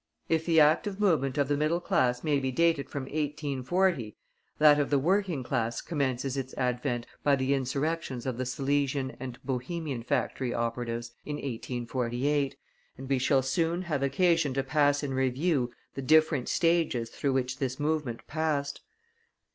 If 0.27 0.47
the 0.47 0.59
active 0.59 0.99
movement 0.99 1.37
of 1.37 1.47
the 1.47 1.55
middle 1.55 1.79
class 1.79 2.23
may 2.23 2.39
be 2.39 2.51
dated 2.51 2.89
from 2.89 3.03
1840, 3.03 4.17
that 4.57 4.79
of 4.79 4.89
the 4.89 4.97
working 4.97 5.43
class 5.43 5.79
commences 5.79 6.35
its 6.35 6.55
advent 6.57 7.05
by 7.21 7.35
the 7.35 7.53
insurrections 7.53 8.25
of 8.25 8.39
the 8.39 8.45
Silesian 8.47 9.15
and 9.19 9.37
Bohemian 9.43 10.01
factory 10.01 10.55
operatives 10.55 11.11
in 11.23 11.35
1844, 11.35 12.49
and 12.97 13.07
we 13.09 13.19
shall 13.19 13.43
soon 13.43 13.83
have 13.83 14.01
occasion 14.01 14.55
to 14.55 14.63
pass 14.63 15.03
in 15.03 15.13
review 15.13 15.71
the 15.93 16.01
different 16.01 16.49
stages 16.49 17.11
through 17.11 17.33
which 17.33 17.59
this 17.59 17.79
movement 17.79 18.25
passed. 18.25 18.81